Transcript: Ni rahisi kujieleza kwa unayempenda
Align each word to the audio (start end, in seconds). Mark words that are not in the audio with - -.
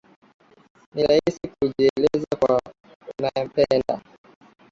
Ni 0.93 1.03
rahisi 1.07 1.39
kujieleza 1.59 2.27
kwa 2.39 2.59
unayempenda 3.19 3.99